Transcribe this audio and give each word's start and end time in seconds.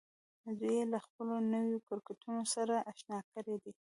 دوی 0.59 0.75
يې 0.79 0.83
له 0.93 0.99
خپلو 1.05 1.35
نويو 1.51 1.85
کرکټرونو 1.87 2.43
سره 2.55 2.75
اشنا 2.91 3.19
کړي 3.33 3.55
دي. 3.63 3.73